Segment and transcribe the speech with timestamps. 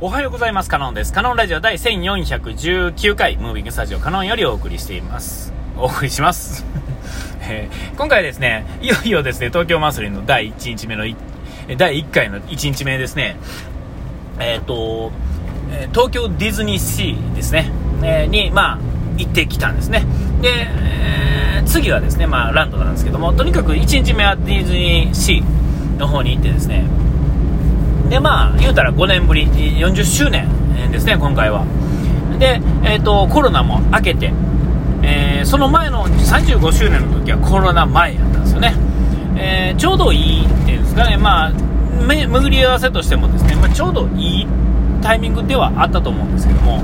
[0.00, 0.70] おはようございます。
[0.70, 1.12] カノンです。
[1.12, 5.52] カノンラジオ第1419回、ムービングスタジオカノンよりお送りしています。
[5.76, 6.64] お送りします。
[7.42, 11.04] えー、今回ですね、いよいよですね、東京祭りの第1日目の、
[11.76, 13.38] 第1回の1日目ですね、
[14.38, 15.10] えっ、ー、と、
[15.92, 17.68] 東京ディズニーシーですね、
[18.04, 18.78] えー、に、まあ、
[19.16, 20.06] 行ってきたんですね。
[20.40, 26.84] で、えー、次はですね、まあ、ランドなんですけども、とにかく1日目はディズニーシーの方に行ってですね、
[28.08, 30.48] で、まあ、言うたら5年ぶり、40周年
[30.90, 31.64] ですね、今回は。
[32.38, 34.32] で、えっ、ー、と、コロナも明けて、
[35.02, 38.74] えー、その前の35周年の時はコロナ前やったんですよね。
[39.36, 41.52] えー、ちょうどいいっていうんですかね、まあ、
[42.06, 44.46] 巡り合わせとしてもですね、まあ、ちょうどいい
[45.02, 46.82] タイミングではあったと思うんですけども、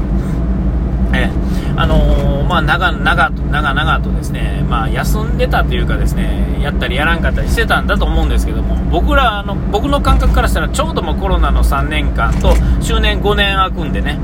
[1.16, 1.30] え
[1.76, 14.18] あのー、まあ、長々と、長々とですね、まあ、休んでたというかですね、やったりやらんかったりしてたんだと思うんですけども、僕らの、僕の感覚からしたらちょうどもコロナの3年間と周年5年空くんでね、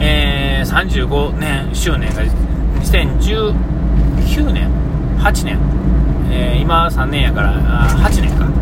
[0.00, 2.22] えー、35年周年が
[2.82, 3.54] 2019
[4.52, 4.70] 年、
[5.18, 5.58] 8年、
[6.30, 7.54] えー、今3年やから、
[7.88, 8.44] 8年か。
[8.44, 8.52] ん？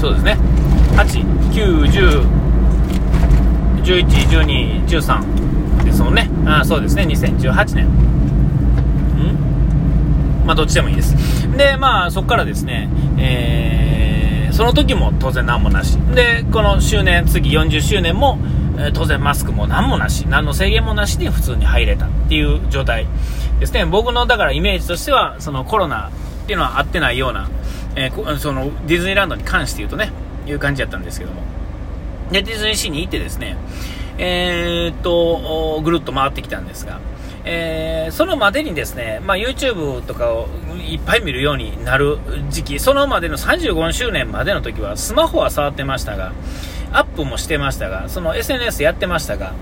[0.00, 0.38] そうですね。
[0.96, 2.44] 8、9、10、
[3.82, 5.53] 11、12、13、
[5.84, 6.30] ですもんね。
[6.46, 7.86] あそうですね、2018年。
[7.86, 9.44] ん？
[10.46, 11.14] まあ、どっちでもいいです。
[11.56, 15.96] で、まあ、そこからですね、えー、その時も当然何もなし。
[16.14, 18.38] で、この周年、次40周年も、
[18.78, 23.06] え、当然マスクも何もなし、何の制限もなしで普通に入れたっていう状態
[23.60, 23.86] ですね。
[23.86, 27.48] 僕の、だからイメージとしては、そのコロナっていうのは合ってないような、
[27.96, 30.12] えー、そのディズニーランドに関して言うとね、
[30.46, 31.42] いう感じだったんですけども。
[32.30, 33.56] で、ディズニーシーに行ってですね、
[34.18, 37.00] えー、っと、ぐるっと回ってきたんですが、
[37.44, 40.48] えー、そのまでにですね、まあ、YouTube とかを
[40.88, 46.32] いっぱい見るようになる時期、そのまでの35周年までの時は、スマホは触ってましたが、
[46.92, 49.52] アップもしてましたが、その SNS やってましたが、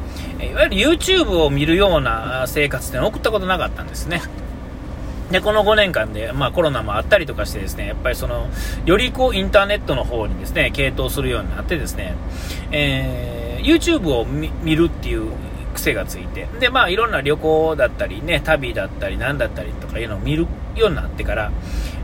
[0.41, 4.20] いわゆる YouTube を見るような生活って送ったことなかったんですね。
[5.33, 8.48] で、この5年間で、まあコロナもあったりとかしてですね、やっぱりその、
[8.84, 12.14] よりこうインターネットの方にですね、傾倒するようになってですね、
[12.70, 15.30] えー YouTube を見るっていう
[15.74, 20.46] 癖がついて、で、まあ、いろんな旅行だったりね、旅だったり、なんだったりとかいうのを見る
[20.77, 21.52] ようになってから、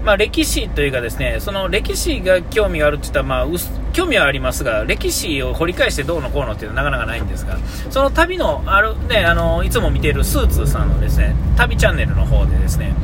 [0.05, 3.47] まあ、歴史というかですね、その歴史が興味があるって言ったら、まあ、
[3.93, 7.59] 興味はありますが、歴史を掘り返してどうのこうのっていうのはなかなかないんですが、
[7.91, 12.95] その旅の、ある、ね、あの、いつも見ているスーツさんのですね、旅チャンネルの方でですね、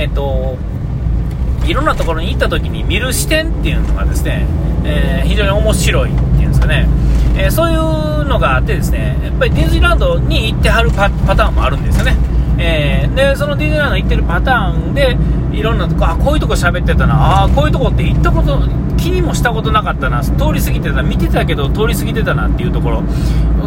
[0.00, 0.56] えっ、と、
[1.66, 4.46] いろんなところに行った時に見る視点っていうのがですね、
[4.82, 6.88] えー、非常に面白いっていうんですかね、
[7.36, 12.16] えー、そういうのがあってですね、やっぱりディズニーランドに行ってはるパターンもあるんですよね。
[12.56, 15.18] えー、で、そのディズニーランド行ってるパターンで、
[15.52, 18.58] いろんなとこ、あ、こういうとこ喋ってたな、あこういうとこって行ったこと、
[18.96, 23.02] 気にもしたことなかったな、通り過ぎてた、見てたけど通り過ぎてたなっていうところ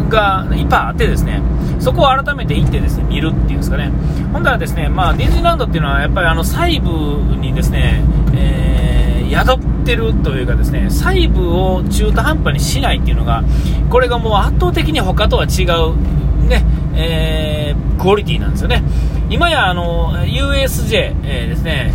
[0.08, 1.40] がいっぱいあってですね、
[1.84, 3.92] そこを改めて行ってですね、見るっていうんですかね。
[4.32, 6.88] ほんだらですね、まあディズニーランドっていうのはやっぱりあの細部
[7.36, 8.02] にですね、
[8.34, 13.44] えー、宿ってるというかですね、細部を中途半端にしないっていうのが、
[13.90, 16.64] これがもう圧倒的に他とは違う、ね、
[16.96, 18.82] えー、クオリティなんですよね。
[19.28, 21.92] 今やあの USJ、えー、ですね、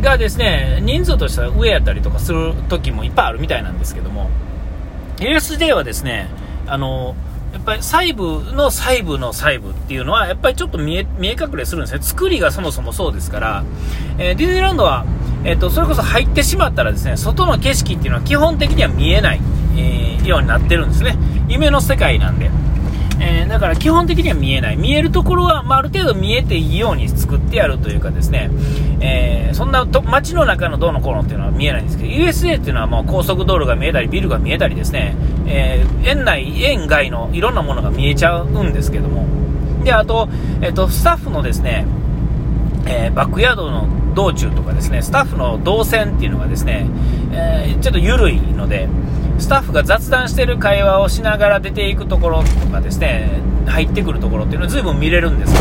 [0.00, 4.30] がですね、人数としては上やったりとかする時もいっぱいあるみたいなんですけども、
[5.18, 6.28] USJ はですね、
[6.68, 7.16] あの、
[7.52, 12.02] やっぱり細部の細部の細部っていうのは、やっぱりちょっと見え見え隠れするんですね。
[12.02, 13.64] 作りがそもそもそうですから、
[14.18, 15.04] えー、ディズニーランドは、
[15.44, 19.40] えっ、ー、と、それこそ入ってしまったらですね、外の景色っていうのは基本的には見えない、
[19.76, 21.16] えー、ようになってるんですね。
[21.48, 22.50] 夢の世界なんで。
[23.20, 24.76] え、だから基本的には見えない。
[24.76, 28.50] 見えるところは、まあ、ある程度見えていいように作ってやるというかですね、
[29.00, 35.14] えー、そんなと街の中のどうのこうのっていうのは見えないんですけど、USA っていうのはもう高速道路が見えたり、ビルが見えたりですね、
[35.54, 39.26] えー、園内、園外のいろんなものが見えちゃうんですけども、
[39.84, 40.28] で、あと、
[40.62, 41.86] えっ、と、スタッフのですね、
[42.86, 46.86] えバックヤードの道中とかですね、スタッフの動線っていうのがですね、
[47.32, 48.88] えちょっと緩いので、
[49.38, 53.28] スタッフが雑談してる会話をしながら出ていくところとかですね、
[53.66, 55.60] 入ってくるところっていうのは随分見れるんですが、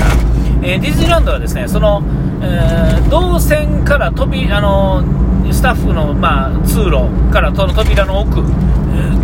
[0.63, 2.01] えー、ディズニーランドはですね、その、
[2.41, 5.03] えー、動線から飛び、あの
[5.51, 8.41] スタッフの、まあ、通路からその扉の奥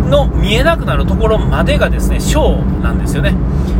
[0.08, 3.34] の見えなくなるところまでがですね、ショーなんですよね。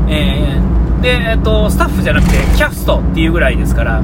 [0.09, 4.03] えー、で、えっと、スタッフじゃなくてキャストっていうぐらいですから、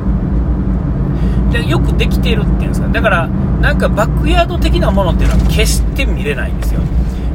[1.53, 2.89] でよくできているっていうんですか。
[2.89, 3.29] だから
[3.61, 6.81] なんかバックヤード的なものっていうのは決して見れないんですよ。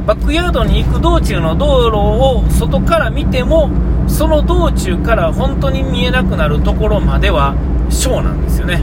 [0.06, 3.70] バックヤードに行く道中の道路を外から見ても
[4.08, 7.54] その道中から本当に見えなくなるところまでは
[7.90, 8.82] ショーなんですよね、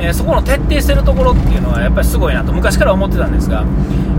[0.00, 3.64] えー、そこの徹底してるところっていうのはやっぱりすごいなと昔から思ってたんですが、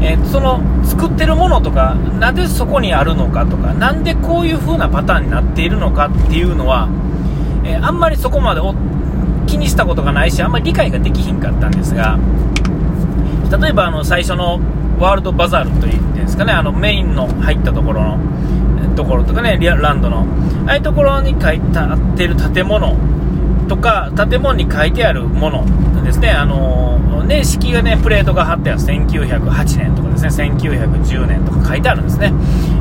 [0.02, 6.88] えー、その作ってるものとかなぜそこにあるのかとかなんでこういう風なパターンになっているのかっていうのは、
[7.66, 8.62] えー、あんまりそこまで
[9.48, 12.20] 気にしたことがないしあんまり理解ができひんかったんですが
[13.60, 14.60] 例えばあの最初の
[15.00, 20.26] ワールドバザールというんですかねあのメインの入ったところのところとかねランドの
[20.68, 22.96] ああいうところに書いてあってる建物
[23.72, 32.34] とか建物に書いてあるものですね、あの年式がね、プレートが貼ってある1908年とかですね、1910年とか書いてあるんですね。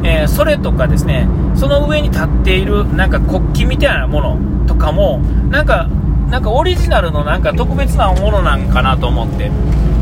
[0.02, 5.86] えー、それとかですね、その上に立っているなんか国旗みたいなものとかも、なんか、
[6.28, 9.52] なんかオリジナルのなんか特別なものなんかなと思って、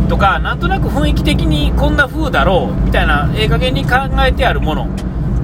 [0.08, 3.96] とか、なんとなく雰囲気的にこんな風だろうみたいな、ええ加減に考
[4.26, 4.88] えてあるもの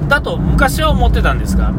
[0.09, 1.71] だと昔は思ってたんですが、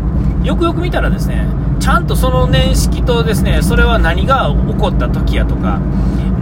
[0.44, 1.48] よくよく見たらですね、
[1.80, 5.80] ちゃんとその年式とですねそれは何が起こった時やとか。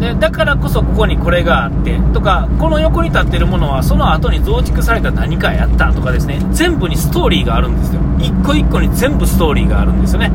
[0.01, 6.41] でだからこそここにこれがあってとかこの横に立ってるものはその後に増築された何かやったとかですね。
[6.51, 8.01] 全部にストーリーがあるんですよ。
[8.19, 10.33] 一個一個に全部ストーリーがあるんですよね。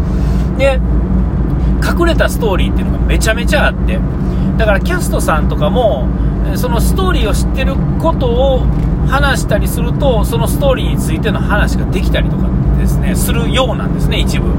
[0.57, 0.79] で
[1.83, 3.99] 隠れたストーリーっていうのがめちゃめちゃあって。
[4.57, 6.07] だからキャストさんとかも
[6.55, 8.65] そのストーリーを知ってることを
[9.09, 12.47] 話したりするとそのストーリーについての話ができたりとか
[12.79, 14.49] ですねするようなんですね一部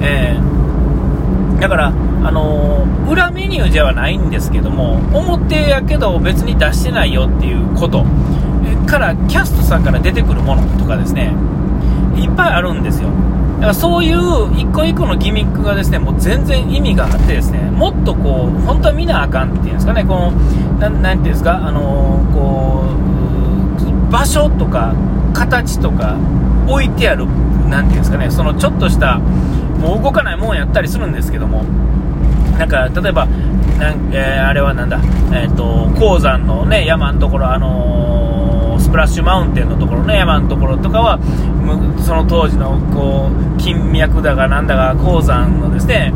[0.00, 1.92] えー、だから、あ
[2.30, 8.04] のー、裏メニューではないんですけども、表やけど別に出してないよっていうこと
[8.86, 11.34] から、キャストさんから出てくるものとかですね、
[12.16, 13.08] いっぱいあるんですよ。
[13.56, 20.30] だからそういう一個一個のギミックがですね、もう全然意味があってですね、もっとこう、本当は見なあかんっていうんですかね、この、
[20.78, 23.27] ななんていうんですか、あのー、こう、
[24.10, 24.94] 場所とか、
[25.34, 26.16] 形とか、
[26.66, 27.26] 置いてある、
[27.68, 31.64] なんていうんですかね、そのちょっとした、もう動かないもんやったりするんですけども、
[32.58, 33.26] なんか、例えば、
[33.78, 35.00] なんえー、あれはなんだ、
[35.32, 41.20] え、ー、と、鉱山のね、山のところ、あのー、スプラッシュマウンテンのところね、山のところとかは、
[42.04, 46.12] その当時の、こう、金脈だがなんだが、鉱山のですね、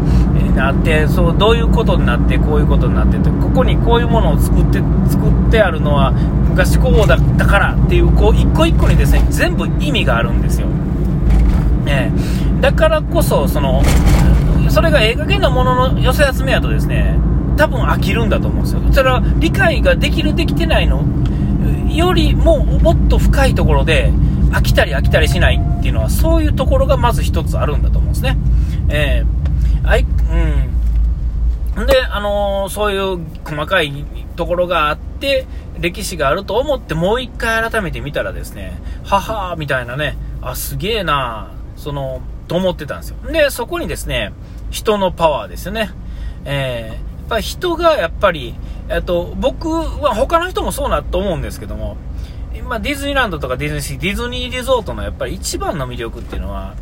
[0.56, 4.78] なって、そう、どういうことになって、こういうことになっててここにこういうものを作って、
[5.10, 10.66] 作ってあるのは、昔こうだったからっていう、こう、一個一個にですね、全部意味があるんですよ。
[11.86, 13.82] えー、だからこそ、その、
[14.68, 17.18] それがええ加減なものの寄せ集めやとですね、
[17.56, 18.80] 多分飽きるんだと思うんですよ。
[18.92, 21.04] それは理解ができる、できてないの
[21.94, 24.10] よりももっと深いところで
[24.50, 28.36] 飽きたり飽きたりしないっていうのはそういうところがまず一つあるんだと思うんですね。
[28.88, 29.41] えー、
[29.84, 30.02] あい、
[31.76, 31.86] うん。
[31.86, 34.04] で、あのー、そういう細かい
[34.36, 35.46] ところがあって、
[35.78, 43.16] 歴史があると思ってもう一回改めて見たらですね、ははーみたいなね、あ、すげえなその、と思ってたんですよ。
[43.32, 44.32] で、そこにですね、
[44.70, 45.90] 人のパワーですよね。
[46.44, 48.54] えー、やっぱり人がやっぱり、
[48.88, 51.96] えっと、僕は他の人もそうなと思うんですけども、
[52.54, 56.74] 今ディズニーランドとかディズニーシー、ディズニーリゾートのやっぱり一番の魅力っていうのは、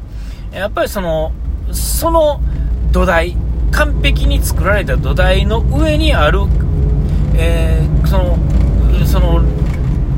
[0.52, 1.32] やっぱりその、
[1.72, 2.40] その
[2.92, 3.36] 土台、
[3.72, 6.40] 完璧に作られた土台の上にある、
[7.34, 8.38] えー、その、
[9.06, 9.42] その、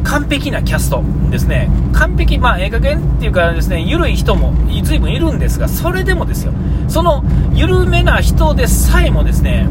[0.05, 4.53] 完璧なキャストですね、完璧、まあ、ええ加減っていうかですね、緩い人も
[4.83, 6.53] 随分いるんですが、それでもですよ、
[6.89, 7.25] その
[7.55, 9.69] 緩めな人でさえもですね、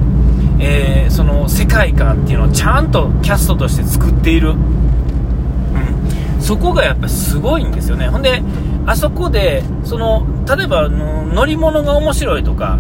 [0.60, 8.08] えー、その世界観っていうのをちゃんとキャストとして作っている、うん、そこがやっぱすごいんですよね。
[8.08, 8.42] ほんで、
[8.86, 12.80] あそこで、その、例えば乗り物が面白いとか、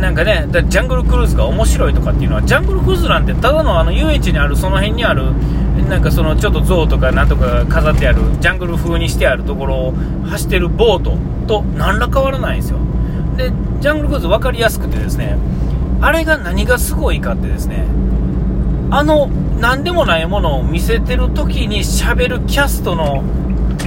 [0.00, 5.26] なんかね、ジャングルクルーズが面白いとかっていうのは、ジャングルクルーズなんてただのあの遊園地にある、その辺にある、
[5.88, 9.94] なんかそのちょっと象とかなんとか飾ってある、ジャングル風にしてあるところを
[10.26, 11.16] 走ってるボート
[11.46, 12.78] と何ら変わらないんですよ。
[13.36, 15.36] で、ジャングルクルーズ分かりやすくてですね、
[16.00, 17.84] あれが何がすごいかってですね、
[18.90, 19.28] あの、
[19.60, 23.22] 何でもないものを見せてる時に喋るキャストの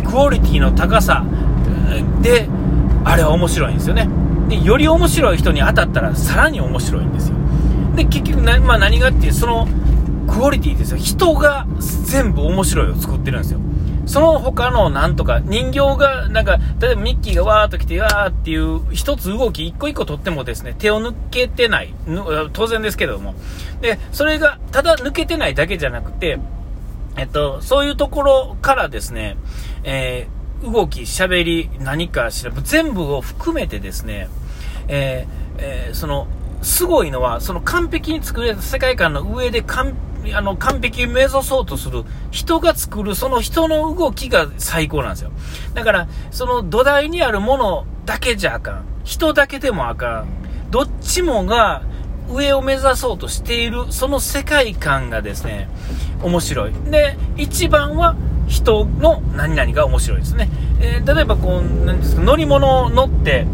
[0.07, 1.25] クオリティの高さ
[2.21, 2.47] で、
[3.03, 4.07] あれは面白いんですよね。
[4.53, 7.35] で、より面白い人に当たったらさらに面白いんですよ。
[7.95, 9.67] で、結局な、まあ、何がっていう、その、
[10.27, 10.97] クオリティですよ。
[10.97, 11.65] 人が
[12.05, 13.59] 全部面白いを作ってるんですよ。
[14.05, 21.93] その他のなんとか、人形が、なんか、例えばミッキーがわーっと来て、わーっていう一つ動き、一個一個取ってもですね、手を抜けてない。
[22.51, 23.33] 当然ですけども。
[23.81, 26.39] で、それが、ただ抜けてないだけじゃなくて、
[27.15, 29.37] えっと、そういうところからですね、
[29.83, 34.27] えー、動き、喋り、何かしら、全部を含めてですね、
[34.87, 36.27] えー、えー、その、
[36.61, 39.95] すごいのは、その完璧に作れた世界観の上で完
[40.33, 45.31] あの完璧を目指そうとする人が作るその人の動きが最高なんですよ。
[45.73, 48.85] だから、その土台にあるものだけじゃあかん。
[49.03, 50.27] 人だけでもあかん。
[50.71, 51.83] どっちもが
[52.29, 55.67] 上を目指そうとしている、その世界観がですね、
[56.21, 56.73] 面白い。
[56.89, 58.15] で、一番は
[58.47, 60.49] 人の何々が面白いですね。
[60.79, 63.45] えー、例えばこう、なんですか、乗り物乗って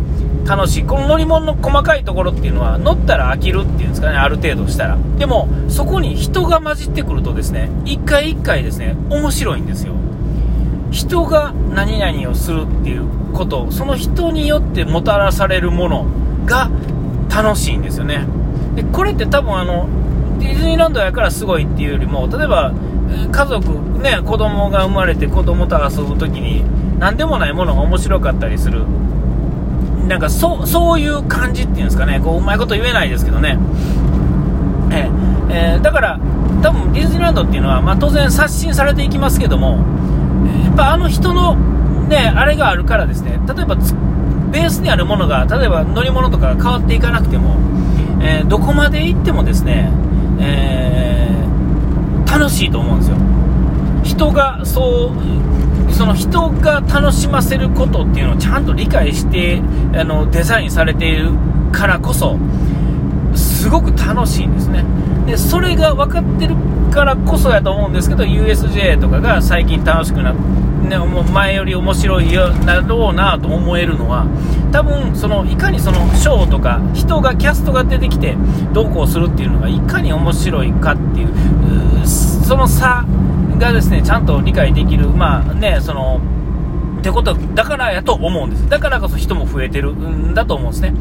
[0.50, 0.84] 楽しい。
[0.84, 4.98] この乗り物の細かいところっていうのは、乗ったら飽きるっていうんですかね、ある程度したら。
[5.20, 9.94] でも、そこに人が混じってくるとですね、一回一回ですね、面白いんですよ。
[10.90, 16.06] 人が何々をするっていうこと、その人によってもたらされるもの
[16.48, 16.72] が
[17.30, 18.26] 楽しいんですよね。
[18.76, 19.88] で、これって多分あの、
[20.40, 22.74] ディズニーランドやからすごいっていうよりも、例えば、
[23.32, 26.64] 家族、ね、子供が生まれて子供と遊ぶ時に、
[26.98, 28.84] 何でもないものが面白かったりする。
[30.10, 33.60] なんかそそういう感じっていうんですかね、こううまいこと言えないですけどね。
[34.92, 35.08] え
[35.50, 36.20] えー、だから、
[36.64, 39.78] 多分ディズニーランドっていうのは、まあ、当然刷新されていきますけども、
[40.66, 41.56] やっぱあの人の、
[42.08, 43.76] ね、あれがあるからですね、例えば
[44.52, 47.58] ベースにあるものが、例えば乗り物とかが変わっていかなくても、
[48.20, 49.92] えー、どこまで行ってもですね、
[50.40, 53.18] えー、楽しいと思うんですよ。
[54.04, 55.59] 人がそう
[56.00, 59.62] その人が楽しませることっていうのをちゃんと理解して
[59.94, 61.32] あのデザインされている
[61.74, 62.40] からこそ
[63.36, 64.86] すごく楽しいんですね。
[65.26, 66.56] でそれが分かってる
[66.90, 74.26] からこそやと思うんですけど USJ とかが最近楽しくなって、ね、もう前より面白いよだろうなと思えるのは
[74.72, 78.38] 多分そのいかにそのショーとか人がキャストが出てきて
[78.72, 83.04] どうこうするっていうのがいかに面白いかっていうその差
[83.60, 86.20] がですねちゃんと理解できるまあねその
[87.00, 88.68] ってことだからやと思うんです。
[88.70, 90.94] だからこそ人も増えてるんだと思うんですね。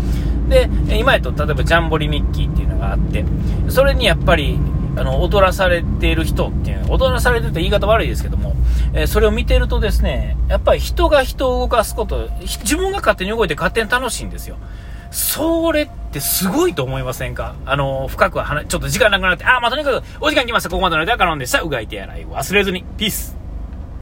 [0.49, 3.25] で、今やと例えばジャンボリミッキーっていうのがあって、
[3.69, 4.59] それにやっぱり、
[4.97, 8.55] あの、踊らされている人っていうのは、踊らされてるって言い方悪いですけども、
[8.95, 14.57] えー、それを見てるとですね、やっぱり人が人を動かすこと、自分が勝手に動いて勝手に楽しいんですよ。
[15.11, 17.55] それっってすごいと思いませんか？
[17.67, 20.71] あの、深くは話、ちょっと時間なくなって、あ、まあ、とにかく、お時間来ました。
[20.71, 21.61] ここまでの間から飲んでした。
[21.61, 22.85] うがいて洗い忘れずに。
[22.97, 23.38] ピース。